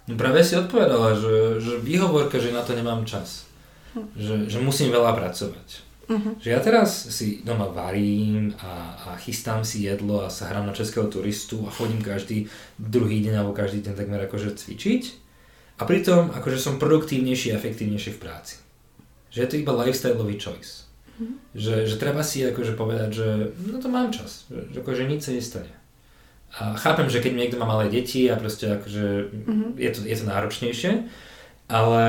[0.09, 3.45] No práve si odpovedala, že, že výhovorka, že na to nemám čas.
[3.93, 4.09] Hm.
[4.17, 5.93] Že, že musím veľa pracovať.
[6.03, 6.35] Uh-huh.
[6.35, 10.75] Že ja teraz si doma varím a, a chystám si jedlo a sa hrám na
[10.75, 15.03] českého turistu a chodím každý druhý deň alebo každý deň takmer akože cvičiť.
[15.79, 18.62] A pritom akože som produktívnejší a efektívnejší v práci
[19.33, 20.85] že je to iba lifestyleový choice.
[21.17, 21.37] Mm-hmm.
[21.57, 23.27] Že, že treba si akože povedať, že
[23.65, 25.73] no to mám čas, že, že akože nič sa nestane.
[26.53, 29.69] A chápem, že keď niekto má malé deti a proste akože mm-hmm.
[29.81, 30.91] je, to, je to náročnejšie,
[31.65, 32.03] ale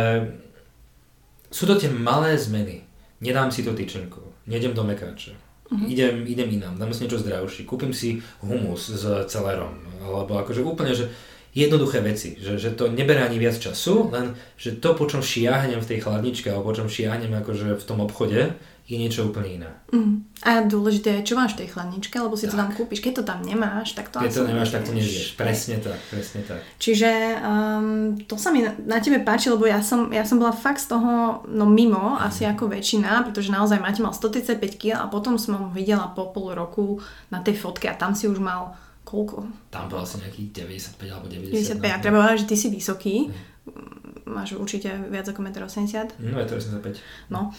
[1.48, 2.84] sú to tie malé zmeny.
[3.24, 5.86] Nedám si to tyčenku, nejdem do mekáča, mm-hmm.
[5.88, 10.92] idem, idem inám, dám si niečo zdravšie, kúpim si humus s celerom, alebo akože úplne,
[10.92, 11.08] že
[11.54, 15.78] jednoduché veci, že, že to neberá ani viac času, len že to, po čom šiahnem
[15.78, 19.70] v tej chladničke alebo po čom šiahnem akože v tom obchode, je niečo úplne iné.
[19.96, 20.28] Mm.
[20.44, 22.52] A dôležité je, čo máš v tej chladničke, lebo si tak.
[22.52, 23.00] to tam kúpiš.
[23.00, 25.40] Keď to tam nemáš, tak to Keď to nemáš, tak to nevieš.
[25.40, 26.60] Presne tak, presne tak.
[26.76, 30.52] Čiže um, to sa mi na, na tebe páči, lebo ja som, ja som bola
[30.52, 32.28] fakt z toho no mimo, mm.
[32.28, 36.28] asi ako väčšina, pretože naozaj Mati mal 135 kg a potom som ho videla po
[36.28, 37.00] pol roku
[37.32, 38.76] na tej fotke a tam si už mal
[39.14, 39.36] koľko?
[39.70, 41.78] Tam bol asi nejaký 95 alebo 90.
[41.78, 43.16] 95 a treba povedať, že ty si vysoký.
[43.30, 44.34] Mm.
[44.34, 46.34] Máš určite viac ako 1,80 m.
[46.34, 46.98] No, 1,85
[47.30, 47.54] No.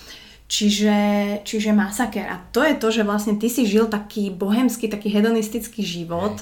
[0.45, 0.97] Čiže,
[1.41, 2.29] čiže masaker.
[2.29, 6.37] A to je to, že vlastne ty si žil taký bohemský, taký hedonistický život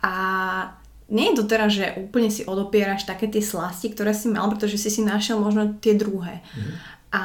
[0.00, 0.14] a
[1.06, 4.80] nie je to teraz, že úplne si odopieraš také tie slasti, ktoré si mal, pretože
[4.80, 6.42] si si našiel možno tie druhé.
[6.56, 6.72] Mm.
[7.12, 7.22] A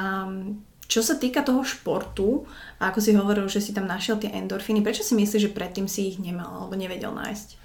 [0.91, 2.43] Čo sa týka toho športu,
[2.75, 5.87] a ako si hovoril, že si tam našiel tie endorfíny, prečo si myslíš, že predtým
[5.87, 7.55] si ich nemal alebo nevedel nájsť?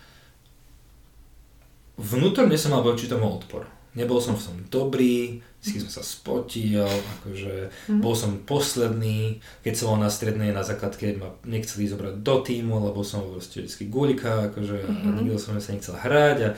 [1.99, 3.67] Vnútorne som mal voči tomu odpor.
[3.99, 7.99] Nebol som v tom dobrý, vždy som sa spotil, akože mm-hmm.
[7.99, 12.79] bol som posledný, keď som bol na strednej na základke ma nechceli zobrať do týmu,
[12.79, 15.03] lebo som bol proste vždy gulika, akože mm-hmm.
[15.03, 15.19] mhm.
[15.25, 16.51] nikto som sa nechcel hrať a,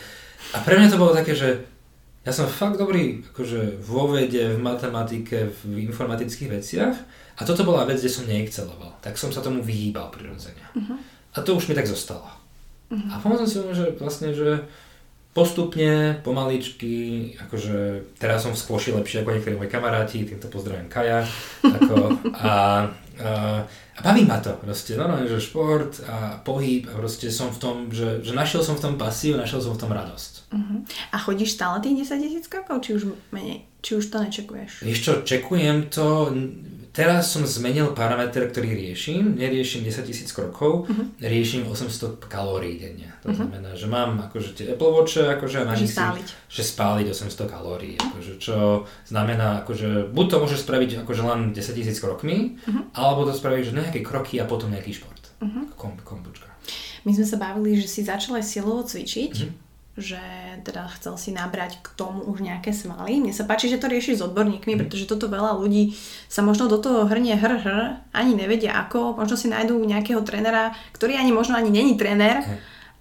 [0.52, 1.77] a pre mňa to bolo také, že
[2.26, 6.96] ja som fakt dobrý akože vo vede, v matematike, v informatických veciach
[7.38, 8.98] a toto bola vec, kde som neexceloval.
[8.98, 10.60] Tak som sa tomu vyhýbal prirodzene.
[10.74, 10.98] Uh-huh.
[11.34, 12.26] A to už mi tak zostalo.
[12.90, 13.14] Uh-huh.
[13.14, 14.66] A potom som si uvedomil, že vlastne, že
[15.38, 21.22] postupne, pomaličky, akože teraz som v skvoši lepšie ako niektorí moji kamaráti, týmto pozdravím Kaja,
[21.62, 21.94] ako,
[22.34, 22.50] a,
[23.22, 23.30] a,
[23.70, 27.76] a baví ma to proste, normálne, že šport a pohyb a proste som v tom,
[27.94, 30.37] že, že našiel som v tom pasív, našiel som v tom radosť.
[30.48, 30.80] Uh-huh.
[31.12, 33.68] A chodíš stále tých 10 tisíc krokov, či už menej?
[33.84, 34.82] Či už to nečekuješ?
[34.82, 36.32] Vieš čo, čekujem to,
[36.98, 39.38] Teraz som zmenil parameter, ktorý riešim.
[39.38, 41.14] Neriešim 10 tisíc krokov, uh-huh.
[41.22, 43.14] riešim 800 kalórií denne.
[43.22, 43.38] To uh-huh.
[43.38, 46.28] znamená, že mám akože tie Apple Watch, akože mám že spáliť.
[46.50, 47.94] že spáliť 800 kalórií.
[48.02, 52.90] Akože, čo znamená, akože buď to môžeš spraviť akože len 10 tisíc krokmi, uh-huh.
[52.98, 55.22] alebo to spraviť, že nejaké kroky a potom nejaký šport.
[55.38, 55.70] Uh-huh.
[55.78, 56.50] Kom, kombučka.
[57.06, 59.34] My sme sa bavili, že si začal aj silovo cvičiť.
[59.38, 59.67] Uh-huh
[59.98, 60.22] že
[60.62, 63.18] teda chcel si nabrať k tomu už nejaké svaly.
[63.18, 64.80] Mne sa páči, že to rieši s odborníkmi, mm.
[64.86, 65.98] pretože toto veľa ľudí
[66.30, 70.70] sa možno do toho hrnie hr, hr ani nevedia ako, možno si nájdú nejakého trénera,
[70.94, 72.46] ktorý ani možno ani není tréner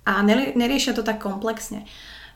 [0.10, 0.26] a
[0.58, 1.86] neriešia to tak komplexne.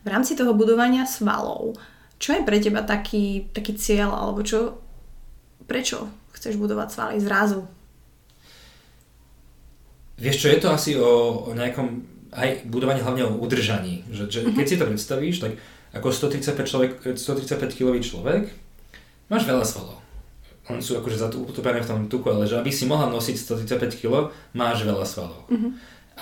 [0.06, 1.78] V rámci toho budovania svalov,
[2.22, 4.78] čo je pre teba taký, taký cieľ, alebo čo,
[5.66, 6.06] prečo
[6.38, 7.66] chceš budovať svaly zrazu?
[10.22, 14.08] Vieš čo, je to asi o, o nejakom aj budovanie hlavne o udržaní.
[14.08, 15.52] Že, že keď si to predstavíš, tak
[15.92, 18.44] ako 135, človek, 135 kg človek,
[19.28, 20.00] máš veľa svalov.
[20.72, 23.36] Oni sú akože utopené v tom tuku, ale že aby si mohla nosiť
[23.68, 25.44] 135 kg, máš veľa svalov.
[25.52, 25.72] Mm-hmm.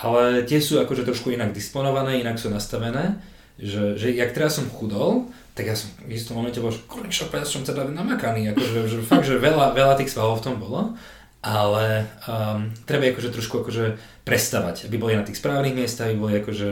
[0.00, 3.20] Ale tie sú akože trošku inak disponované, inak sú nastavené,
[3.60, 6.80] že, že jak teraz som chudol, tak ja som v istom momente bol, že
[7.12, 10.56] čo, ja som teda namakaný, akože, že fakt, že veľa, veľa tých svalov v tom
[10.56, 10.96] bolo
[11.40, 13.96] ale um, treba akože trošku akože
[14.28, 16.66] prestavať, aby boli na tých správnych miestach, aby boli akože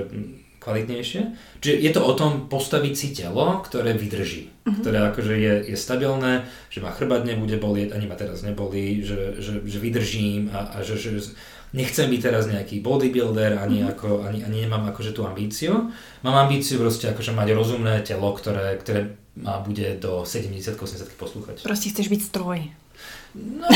[0.60, 1.20] kvalitnejšie.
[1.64, 4.84] Čiže je to o tom postaviť si telo, ktoré vydrží, uh-huh.
[4.84, 9.40] ktoré akože je, je stabilné, že ma chrbát nebude bolieť, ani ma teraz nebolí, že,
[9.40, 11.32] že, že vydržím a, a že, že
[11.72, 13.92] nechcem byť teraz nejaký bodybuilder, ani, uh-huh.
[13.96, 15.88] ako, ani, ani nemám akože tú ambíciu.
[16.20, 20.76] Mám ambíciu proste akože mať rozumné telo, ktoré, ktoré ma bude do 70-80
[21.16, 21.64] poslúchať.
[21.64, 22.68] Proste chceš byť stroj.
[23.36, 23.68] No,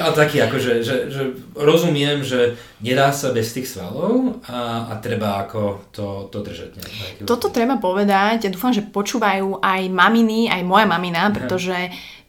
[0.00, 1.22] ale taký akože, že, že
[1.58, 6.70] rozumiem, že nedá sa bez tých svalov a, a treba ako to, to držať.
[6.78, 6.84] Ne?
[7.26, 11.74] Toto treba povedať, ja dúfam, že počúvajú aj maminy, aj moja mamina, pretože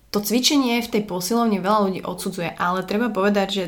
[0.10, 3.64] to cvičenie v tej posilovni veľa ľudí odsudzuje, ale treba povedať, že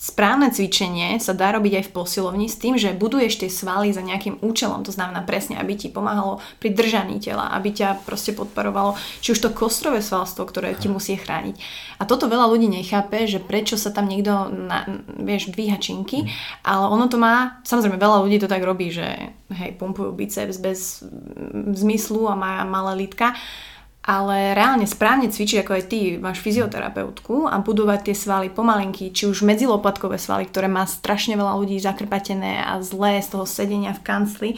[0.00, 4.00] správne cvičenie sa dá robiť aj v posilovni s tým, že buduješ tie svaly za
[4.00, 8.96] nejakým účelom, to znamená presne, aby ti pomáhalo pri držaní tela, aby ťa proste podporovalo,
[9.20, 11.60] či už to kostrové svalstvo, ktoré ti musí chrániť.
[12.00, 14.88] A toto veľa ľudí nechápe, že prečo sa tam niekto, na,
[15.20, 16.28] vieš, dvíha činky, mm.
[16.64, 21.04] ale ono to má, samozrejme veľa ľudí to tak robí, že hej, pumpujú biceps bez
[21.76, 23.36] zmyslu a má malé lítka,
[24.00, 29.28] ale reálne správne cvičiť, ako aj ty, máš fyzioterapeutku a budovať tie svaly pomalinky, či
[29.28, 34.00] už medzilopatkové svaly, ktoré má strašne veľa ľudí zakrpatené a zlé z toho sedenia v
[34.00, 34.50] kancli,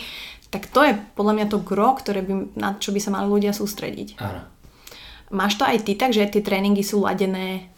[0.52, 3.50] tak to je podľa mňa to gro, ktoré by, na čo by sa mali ľudia
[3.56, 4.20] sústrediť.
[4.20, 4.46] Áno.
[5.32, 7.72] Máš to aj ty tak, že tie tréningy sú ladené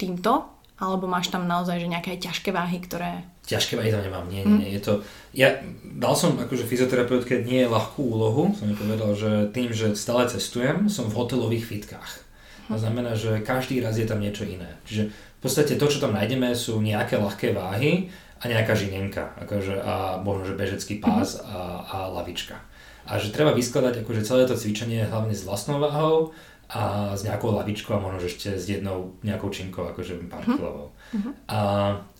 [0.00, 0.48] týmto?
[0.80, 3.28] Alebo máš tam naozaj že nejaké ťažké váhy, ktoré...
[3.48, 4.70] Ťažké váhy tam nemám, nie, nie, nie.
[4.76, 4.92] Je to,
[5.32, 10.28] ja dal som akože fyzioterapeutke nie ľahkú úlohu, som mi povedal, že tým, že stále
[10.28, 12.28] cestujem, som v hotelových fitkách.
[12.68, 12.82] To hm.
[12.84, 14.76] znamená, že každý raz je tam niečo iné.
[14.84, 19.80] Čiže v podstate to, čo tam nájdeme, sú nejaké ľahké váhy a nejaká žinenka, akože
[19.80, 21.48] a možno, že bežecký pás mhm.
[21.48, 22.60] a, a lavička.
[23.08, 26.36] A že treba vyskladať akože celé to cvičenie hlavne s vlastnou váhou,
[26.68, 30.92] a s nejakou lavičkou a možno ešte s jednou nejakou činkou, akože pár kilovou.
[31.14, 31.32] Uh-huh.
[31.48, 31.58] A,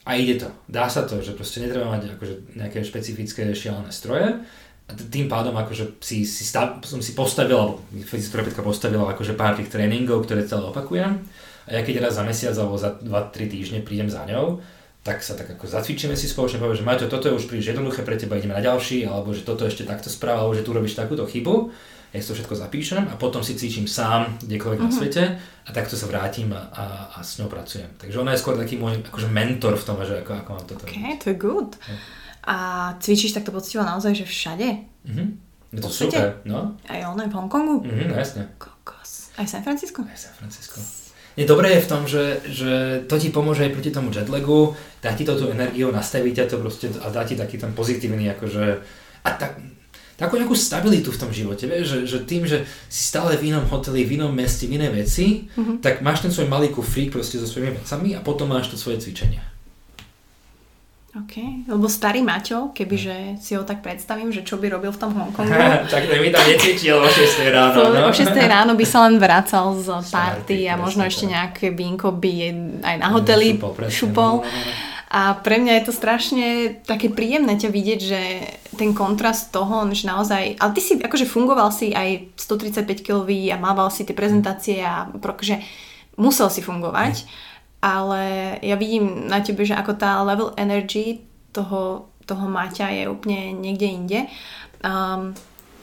[0.05, 0.49] a ide to.
[0.69, 4.41] Dá sa to, že proste netreba mať akože nejaké špecifické šialené stroje.
[4.89, 9.61] A tým pádom akože si, si stav, som si postavil, alebo fyzioterapeutka postavila akože pár
[9.61, 11.21] tých tréningov, ktoré celé opakujem.
[11.69, 14.65] A ja keď raz za mesiac alebo za 2-3 týždne prídem za ňou,
[15.05, 18.01] tak sa tak ako zacvičíme si spoločne, poviem, že Maťo, toto je už príliš jednoduché
[18.05, 20.97] pre teba, ideme na ďalší, alebo že toto ešte takto správa, alebo že tu robíš
[20.97, 21.73] takúto chybu
[22.09, 24.89] ja si to všetko zapíšem a potom si cvičím sám kdekoľvek uh-huh.
[24.89, 24.99] na mhm.
[24.99, 27.89] svete a takto sa vrátim a, a, a s ňou pracujem.
[28.01, 30.85] Takže ona je skôr taký môj akože mentor v tom, že ako, ako mám toto.
[30.89, 31.71] Ok, to je good.
[31.77, 31.97] Ja.
[32.49, 32.57] A
[32.97, 34.69] cvičíš takto poctivo naozaj, že všade?
[35.05, 35.29] Uh-huh.
[35.69, 36.81] Je to super, no.
[36.89, 37.85] Aj ona je v Hongkongu?
[37.85, 38.49] No jasne.
[38.57, 39.37] Kokos.
[39.37, 40.01] Aj San Francisco?
[40.01, 40.81] Aj San Francisco.
[41.37, 42.73] je dobré je v tom, že, že
[43.05, 44.73] to ti pomôže aj proti tomu jetlagu,
[45.05, 48.33] dá ti to tú energiu, nastaví ťa to proste a dá ti taký ten pozitívny
[48.33, 48.65] akože
[49.23, 49.61] a tak,
[50.19, 53.63] takú nejakú stabilitu v tom živote, vieš, že, že tým, že si stále v inom
[53.71, 55.79] hoteli, v inom meste, v iné veci, mm-hmm.
[55.79, 58.99] tak máš ten svoj malý kufrík proste so svojimi vecami a potom máš to svoje
[58.99, 59.39] cvičenie.
[61.17, 65.17] OK, lebo starý Maťo, kebyže si ho tak predstavím, že čo by robil v tom
[65.17, 65.57] Hongkongu.
[65.93, 67.91] tak mi tam necvičil o 6 ráno.
[67.91, 68.07] No?
[68.07, 72.33] O 6 ráno by sa len vracal z party a možno ešte nejaké vínko by
[72.85, 73.73] aj na hoteli šupol.
[73.73, 74.35] Presne, šupol.
[74.43, 74.88] No, no, no.
[75.09, 76.47] A pre mňa je to strašne
[76.85, 78.23] také príjemné ťa vidieť, že
[78.77, 83.57] ten kontrast toho, že naozaj, ale ty si akože fungoval si aj 135 kg a
[83.57, 85.09] mával si tie prezentácie a
[85.41, 85.65] že
[86.21, 87.25] musel si fungovať.
[87.25, 91.23] Mm ale ja vidím na tebe, že ako tá level energy
[91.55, 94.21] toho, toho Maťa je úplne niekde inde.
[94.83, 95.35] Um,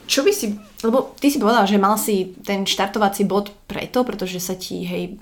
[0.06, 0.54] čo by si,
[0.86, 5.18] lebo ty si povedal, že mal si ten štartovací bod preto, pretože sa ti, hej,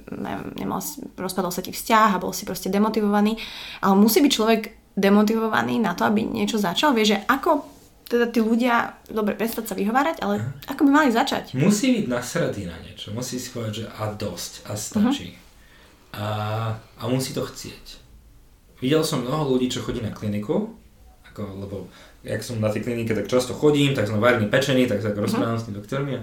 [0.60, 0.84] nemal,
[1.16, 3.40] rozpadol sa ti vzťah a bol si proste demotivovaný,
[3.80, 4.62] ale musí byť človek
[4.94, 6.94] demotivovaný na to, aby niečo začal.
[6.94, 11.56] Vieš, že ako teda tí ľudia, dobre, prestať sa vyhovárať, ale ako by mali začať?
[11.56, 13.10] Musí byť nasradý na niečo.
[13.16, 15.32] Musí si povedať, že a dosť, a stačí.
[15.32, 15.42] Uh-huh
[16.18, 16.26] a,
[16.98, 17.98] a musí to chcieť.
[18.78, 20.70] Videl som mnoho ľudí, čo chodí na kliniku,
[21.30, 21.76] ako, lebo
[22.24, 25.24] jak som na tej klinike, tak často chodím, tak som varený pečený, tak sa uh-huh.
[25.28, 26.18] rozprávam s tým doktormi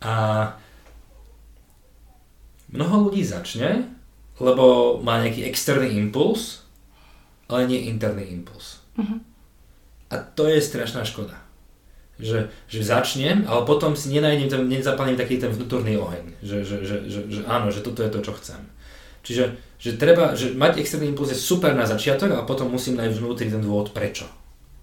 [0.00, 0.14] a
[2.72, 3.92] mnoho ľudí začne,
[4.40, 6.64] lebo má nejaký externý impuls,
[7.46, 8.82] ale nie interný impuls.
[8.98, 9.20] Uh-huh.
[10.10, 11.38] A to je strašná škoda.
[12.14, 16.38] Že, že začnem, ale potom si nenájdem, nezapalím taký ten vnútorný oheň.
[16.46, 18.62] Že, že, že, že, že áno, že toto je to, čo chcem.
[19.26, 19.44] Čiže
[19.84, 23.52] že treba, že mať externý impuls je super na začiatok, a potom musím nájsť vnútri
[23.52, 24.24] ten dôvod prečo.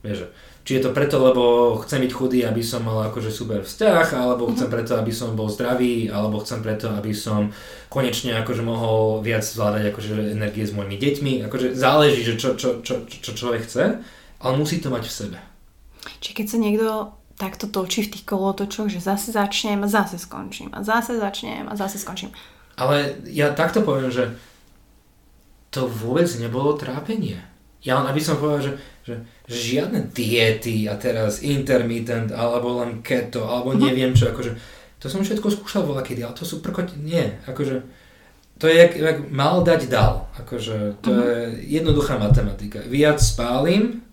[0.05, 0.29] Vieš,
[0.61, 4.53] či je to preto, lebo chcem byť chudý, aby som mal akože super vzťah, alebo
[4.53, 4.75] chcem mhm.
[4.77, 7.49] preto, aby som bol zdravý, alebo chcem preto, aby som
[7.89, 11.33] konečne akože mohol viac zvládať akože energie s mojimi deťmi.
[11.49, 13.99] Akože záleží, že čo, čo, čo, čo človek chce,
[14.41, 15.37] ale musí to mať v sebe.
[16.21, 16.89] Či keď sa niekto
[17.41, 21.73] takto točí v tých kolotočoch, že zase začnem a zase skončím a zase začnem a
[21.73, 22.29] zase skončím.
[22.77, 24.29] Ale ja takto poviem, že
[25.73, 27.41] to vôbec nebolo trápenie.
[27.81, 29.13] Ja len aby som povedal, že, že
[29.51, 33.85] žiadne diety a teraz intermittent alebo len keto alebo mm-hmm.
[33.91, 34.55] neviem čo, akože
[35.01, 37.83] to som všetko skúšal voľa kedy, ale to sú prkoti, nie, akože
[38.61, 41.25] to je jak, jak mal dať dal, akože to mm-hmm.
[41.25, 41.37] je
[41.81, 42.77] jednoduchá matematika.
[42.85, 44.05] Viac spálim,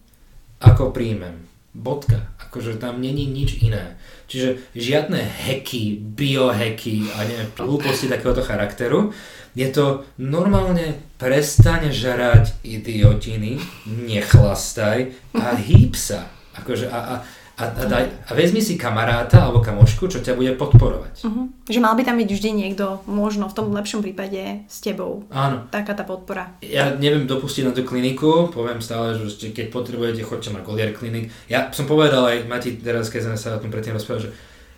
[0.59, 1.45] ako príjmem.
[1.77, 2.33] Bodka.
[2.49, 4.01] Akože tam není nič iné.
[4.29, 9.17] Čiže žiadne hacky, biohacky a neviem, hlúposti takéhoto charakteru.
[9.57, 13.57] Je to normálne prestaň žrať idiotiny,
[13.89, 16.29] nechlastaj a hýb sa.
[16.61, 17.15] Akože a, a,
[17.59, 21.27] a, a, daj, a vezmi si kamaráta alebo kamošku, čo ťa bude podporovať.
[21.27, 21.51] Uh-huh.
[21.67, 25.27] Že mal by tam byť vždy niekto, možno v tom lepšom prípade s tebou.
[25.35, 25.67] Áno.
[25.67, 26.55] Taká tá podpora.
[26.63, 31.35] Ja neviem dopustiť na tú kliniku, poviem stále, že keď potrebujete, choďte na Golier klinik.
[31.51, 34.35] Ja som povedal aj Mati teraz, keď sme sa o tom predtým rozprávali, že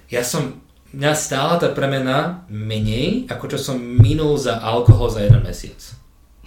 [0.09, 0.65] ja som,
[0.97, 6.00] mňa stála tá premena menej, ako čo som minul za alkohol za jeden mesiac.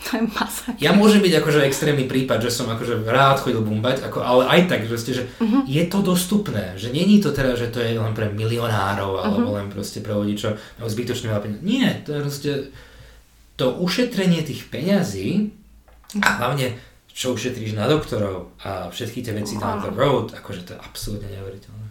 [0.03, 0.81] To je masaker.
[0.83, 4.61] Ja môžem byť akože extrémny prípad, že som akože rád chodil bumbať, ako, ale aj
[4.67, 5.63] tak, že, ste, že uh-huh.
[5.63, 9.57] je to dostupné, že není to teda, že to je len pre milionárov alebo uh-huh.
[9.63, 11.63] len proste pre ľudí, čo majú zbytočne veľa peniazí.
[11.63, 12.51] Nie, to je proste
[13.55, 15.53] to ušetrenie tých peňazí
[16.19, 16.75] a hlavne
[17.13, 21.29] čo ušetríš na doktorov a všetky tie veci down the road, akože to je absolútne
[21.29, 21.87] neuveriteľné.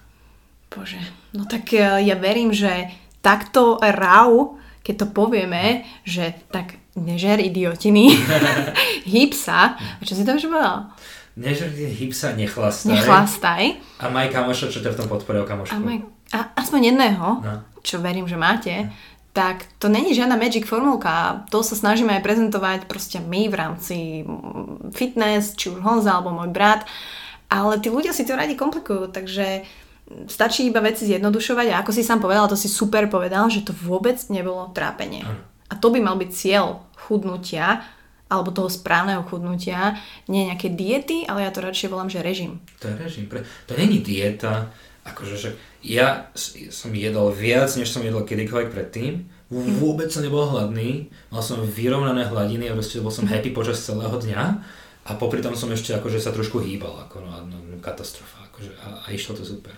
[0.73, 0.99] Bože,
[1.39, 2.91] no tak e, ja verím, že
[3.23, 8.13] takto rau, keď to povieme, že tak nežer idiotiny,
[9.13, 9.77] hýb sa.
[9.77, 10.93] A čo si to už povedal?
[11.33, 12.93] Nežer hýb sa, nechlastaj.
[12.93, 13.65] Nechlastaj.
[14.01, 15.73] A maj kamoša, čo ťa v tom podporil kamošku.
[15.73, 16.05] A, maj,
[16.37, 17.55] a aspoň jedného, no.
[17.81, 18.93] čo verím, že máte,
[19.33, 21.49] tak to není žiadna magic formulka.
[21.49, 23.97] To sa snažíme aj prezentovať proste my v rámci
[24.93, 26.85] fitness, či už Honza alebo môj brat.
[27.49, 29.65] Ale tí ľudia si to radi komplikujú, takže
[30.29, 33.73] stačí iba veci zjednodušovať a ako si sám povedal, to si super povedal, že to
[33.73, 35.25] vôbec nebolo trápenie.
[35.25, 35.52] Ano.
[35.73, 37.81] A to by mal byť cieľ chudnutia,
[38.29, 39.97] alebo toho správneho chudnutia,
[40.29, 42.61] nie nejaké diety, ale ja to radšej volám, že režim.
[42.85, 43.25] To je režim.
[43.69, 44.69] To není dieta,
[45.09, 45.51] akože že
[45.85, 46.33] ja
[46.73, 49.81] som jedol viac, než som jedol kedykoľvek predtým, mhm.
[49.81, 54.17] vôbec som nebol hladný, mal som vyrovnané hladiny a proste bol som happy počas celého
[54.17, 54.43] dňa
[55.03, 58.87] a popri tom som ešte akože sa trošku hýbal, ako no, no katastrofa, akože a,
[59.03, 59.75] a išlo to super.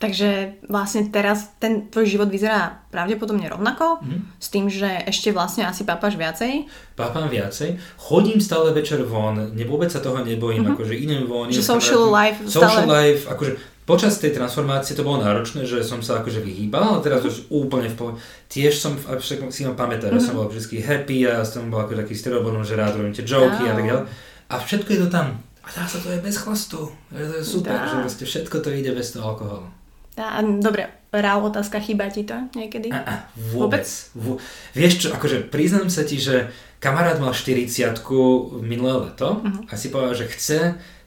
[0.00, 4.40] Takže vlastne teraz ten tvoj život vyzerá pravdepodobne rovnako, mm.
[4.40, 6.64] s tým, že ešte vlastne asi pápaš viacej.
[6.96, 7.76] Pápam viacej.
[8.00, 10.72] Chodím stále večer von, ne, vôbec sa toho nebojím, mm-hmm.
[10.72, 11.52] akože idem von.
[11.52, 13.12] Že social life Social stále...
[13.12, 13.52] life, akože
[13.84, 17.92] počas tej transformácie to bolo náročné, že som sa akože vyhýbal, ale teraz už úplne
[17.92, 18.16] v pohode.
[18.48, 20.24] Tiež som, však si ma pamätám, mm-hmm.
[20.24, 20.40] že som mhm.
[20.40, 23.76] bol vždy happy a som bol ako taký stereobonom, že rád robím tie joky a
[23.76, 24.04] tak ďalej.
[24.48, 25.44] A všetko je to tam.
[25.70, 26.90] Dá sa to aj bez chlastu.
[27.10, 27.86] To je super, dá.
[27.86, 29.68] že vlastne všetko to ide bez toho alkoholu.
[30.18, 32.90] Dá, dobre, rá otázka, chýba ti to niekedy?
[32.90, 33.86] A, vôbec.
[34.12, 34.42] vôbec?
[34.74, 36.50] Vieš čo, akože priznám sa ti, že
[36.82, 37.94] kamarát mal 40
[38.60, 39.70] minulé leto uh-huh.
[39.70, 40.58] a si povedal, že chce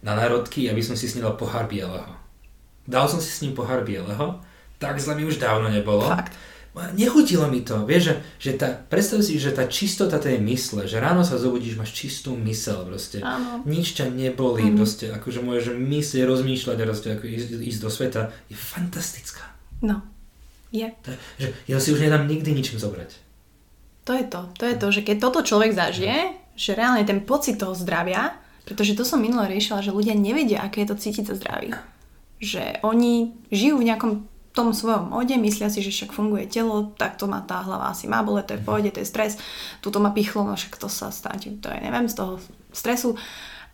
[0.03, 2.15] na národky, aby som si s ním dal pohár bieleho.
[2.83, 4.39] Dal som si s ním pohár bieleho,
[4.79, 6.03] tak zle mi už dávno nebolo.
[6.03, 6.35] Fakt.
[6.73, 10.97] Nechutilo mi to, vieš, že, že tá, predstav si, že tá čistota tej mysle, že
[10.97, 13.61] ráno sa zobudíš, máš čistú mysel proste, Áno.
[13.69, 14.77] nič ťa nebolí, mm.
[14.81, 19.53] proste, akože môžeš myslieť, rozmýšľať a proste, ako ísť, ísť do sveta, je fantastická.
[19.85, 20.01] No,
[20.73, 20.89] je.
[21.05, 23.21] To, že ja si už nedám nikdy ničím zobrať.
[24.09, 27.61] To je to, to je to, že keď toto človek zažije, že reálne ten pocit
[27.61, 28.33] toho zdravia,
[28.65, 31.69] pretože to som minule riešila, že ľudia nevedia, aké je to cítiť sa zdraví.
[32.41, 34.11] Že oni žijú v nejakom
[34.53, 38.05] tom svojom mode, myslia si, že však funguje telo, tak to má tá hlava asi
[38.05, 39.41] má bole, to je v pohode, to je stres,
[39.81, 42.37] tuto má pichlo, no však to sa stane, to je neviem, z toho
[42.69, 43.17] stresu.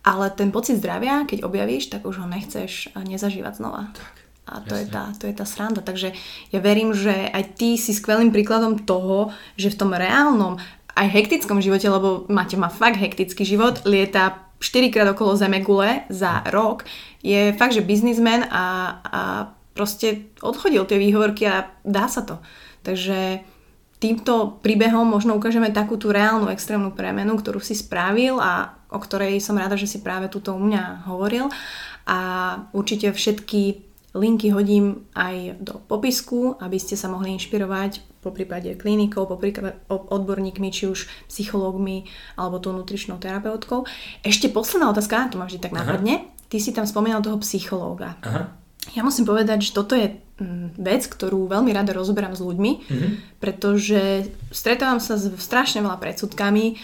[0.00, 3.92] Ale ten pocit zdravia, keď objavíš, tak už ho nechceš nezažívať znova.
[3.92, 4.12] Tak.
[4.50, 5.78] A to je, tá, to je tá sranda.
[5.78, 6.10] Takže
[6.50, 10.58] ja verím, že aj ty si skvelým príkladom toho, že v tom reálnom,
[10.96, 16.42] aj hektickom živote, lebo máte má fakt hektický život, lieta 4 krát okolo Zemegule za
[16.50, 16.84] rok,
[17.22, 18.64] je fakt, že biznismen a,
[19.06, 19.20] a
[19.80, 22.36] proste odchodil tie výhovorky a dá sa to.
[22.84, 23.40] Takže
[23.96, 29.40] týmto príbehom možno ukážeme takú tú reálnu extrémnu premenu, ktorú si spravil a o ktorej
[29.40, 31.48] som rada, že si práve túto u mňa hovoril.
[32.04, 32.18] A
[32.76, 39.30] určite všetky Linky hodím aj do popisku, aby ste sa mohli inšpirovať po prípade klinikov,
[39.30, 43.86] po prípade odborníkmi, či už psychológmi alebo tou nutričnou terapeutkou.
[44.26, 46.26] Ešte posledná otázka, to ma vždy tak napadne.
[46.50, 48.18] Ty si tam spomínal toho psychológa.
[48.26, 48.50] Aha.
[48.94, 53.10] Ja musím povedať, že toto je mm, vec, ktorú veľmi rada rozoberám s ľuďmi, mm-hmm.
[53.38, 56.80] pretože stretávam sa s strašne veľa predsudkami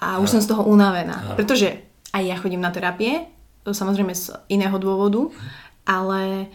[0.00, 0.34] a už Aha.
[0.36, 1.16] som z toho unavená.
[1.20, 1.34] Aha.
[1.36, 1.84] Pretože
[2.16, 3.28] aj ja chodím na terapie,
[3.68, 5.28] samozrejme z iného dôvodu,
[5.84, 6.48] ale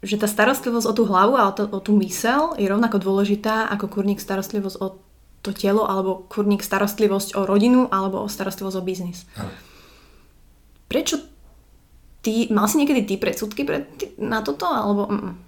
[0.00, 3.68] že tá starostlivosť o tú hlavu a o, to, o tú mysel je rovnako dôležitá
[3.72, 5.00] ako kurník starostlivosť o
[5.44, 9.28] to telo alebo kurník starostlivosť o rodinu alebo o starostlivosť o biznis.
[9.36, 9.50] Aha.
[10.86, 11.35] Prečo
[12.26, 15.06] ty, mal si niekedy ty predsudky pre, ty, na toto alebo...
[15.06, 15.38] Mm.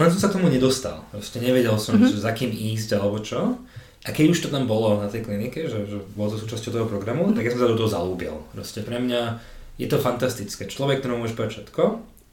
[0.00, 1.04] Len som sa k tomu nedostal.
[1.12, 2.16] Proste nevedel som, mm-hmm.
[2.16, 3.60] že za kým ísť alebo čo.
[4.00, 6.86] A keď už to tam bolo na tej klinike, že, že bolo to súčasťou toho
[6.88, 7.36] programu, mm-hmm.
[7.36, 8.32] tak ja som sa do toho zalúbil.
[8.56, 9.36] Proste pre mňa
[9.76, 10.64] je to fantastické.
[10.64, 11.82] Človek, ktorému môžeš povedať všetko,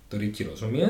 [0.08, 0.88] ktorý ti rozumie,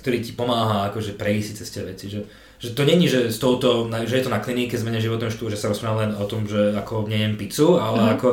[0.00, 2.08] ktorý ti pomáha akože prejsť cez tie veci.
[2.08, 2.20] Že,
[2.56, 5.60] že to není, že, s touto, že je to na klinike zmene životného štýlu, že
[5.60, 8.10] sa rozprávame len o tom, že ako nejem pizzu, ale mm.
[8.16, 8.28] ako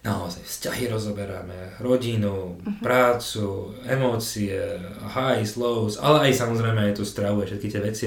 [0.00, 2.80] naozaj vzťahy rozoberáme, rodinu, uh-huh.
[2.80, 4.56] prácu, emócie,
[5.04, 8.04] highs, lows, ale aj samozrejme aj tú stravu a všetky tie veci.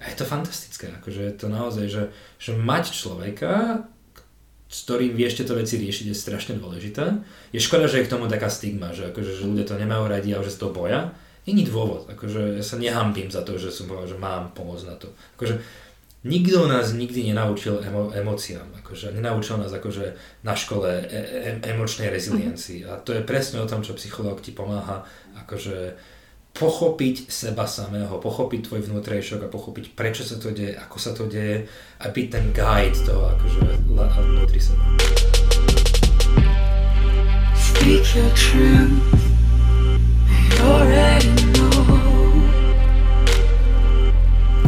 [0.00, 2.04] A je to fantastické, akože je to naozaj, že,
[2.40, 3.84] že mať človeka,
[4.70, 7.20] s ktorým vieš tieto veci riešiť, je strašne dôležité.
[7.52, 10.30] Je škoda, že je k tomu taká stigma, že, akože, že ľudia to nemajú radi
[10.32, 11.12] a že sa to boja.
[11.48, 14.96] Není dôvod, akože ja sa nehambím za to, že som povedal, že mám pomôcť na
[15.00, 15.08] to.
[15.40, 15.58] Akože,
[16.24, 22.12] nikto nás nikdy nenaučil emo, emóciám, akože, nenaučil nás akože na škole e, e, emočnej
[22.12, 22.84] reziliencii.
[22.84, 25.08] A to je presne o tom, čo psychológ ti pomáha
[25.40, 25.96] akože
[26.50, 31.24] pochopiť seba samého, pochopiť tvoj vnútrejšok a pochopiť prečo sa to deje, ako sa to
[31.30, 31.64] deje
[32.02, 34.84] a byť ten guide toho akože vnútri seba.
[37.56, 39.20] Speak your truth,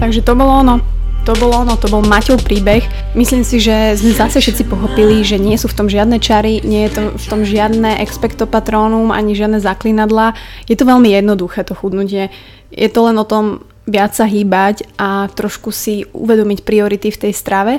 [0.03, 1.02] Takže to bolo ono.
[1.23, 2.83] To bolo ono, to bol Maťov príbeh.
[3.15, 6.91] Myslím si, že sme zase všetci pochopili, že nie sú v tom žiadne čary, nie
[6.91, 10.35] je to v tom žiadne expecto patronum, ani žiadne zaklinadla.
[10.67, 12.35] Je to veľmi jednoduché to chudnutie.
[12.75, 17.33] Je to len o tom viac sa hýbať a trošku si uvedomiť priority v tej
[17.39, 17.79] strave.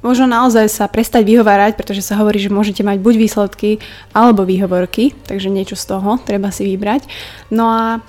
[0.00, 3.70] Možno naozaj sa prestať vyhovárať, pretože sa hovorí, že môžete mať buď výsledky
[4.16, 7.04] alebo výhovorky, takže niečo z toho treba si vybrať.
[7.52, 8.00] No a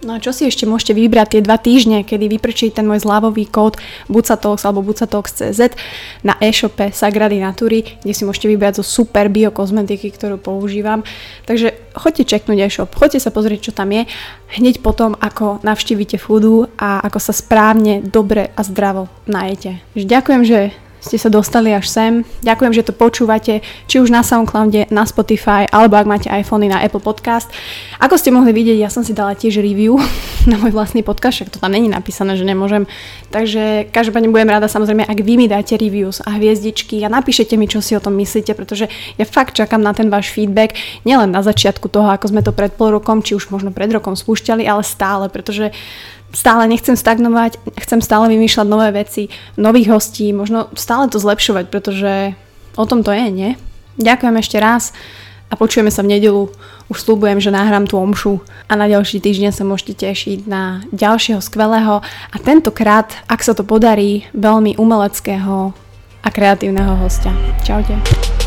[0.00, 3.44] No a čo si ešte môžete vybrať tie dva týždne, kedy vyprčí ten môj zľavový
[3.52, 3.76] kód
[4.08, 5.76] Bucatox alebo Bucatox.cz
[6.24, 11.04] na e-shope Sagrady Natury, kde si môžete vybrať zo super biokozmetiky, ktorú používam.
[11.44, 14.08] Takže choďte čeknúť e-shop, choďte sa pozrieť, čo tam je,
[14.56, 19.84] hneď potom, ako navštívite foodu a ako sa správne, dobre a zdravo najete.
[19.92, 22.12] Ďakujem, že ste sa dostali až sem.
[22.44, 26.84] Ďakujem, že to počúvate, či už na Soundcloude, na Spotify, alebo ak máte iPhony na
[26.84, 27.48] Apple Podcast.
[27.98, 29.96] Ako ste mohli vidieť, ja som si dala tiež review
[30.50, 32.84] na môj vlastný podcast, však to tam není napísané, že nemôžem.
[33.32, 37.64] Takže každopádne budem rada samozrejme, ak vy mi dáte reviews a hviezdičky a napíšete mi,
[37.64, 40.76] čo si o tom myslíte, pretože ja fakt čakám na ten váš feedback,
[41.08, 44.12] nielen na začiatku toho, ako sme to pred pol rokom, či už možno pred rokom
[44.12, 45.72] spúšťali, ale stále, pretože
[46.30, 52.34] stále nechcem stagnovať, chcem stále vymýšľať nové veci, nových hostí, možno stále to zlepšovať, pretože
[52.78, 53.50] o tom to je, nie?
[53.98, 54.94] Ďakujem ešte raz
[55.50, 56.48] a počujeme sa v nedelu.
[56.90, 61.38] Už slúbujem, že nahrám tú omšu a na ďalší týždeň sa môžete tešiť na ďalšieho
[61.38, 65.74] skvelého a tentokrát, ak sa to podarí, veľmi umeleckého
[66.22, 67.34] a kreatívneho hostia.
[67.62, 68.39] Čaute.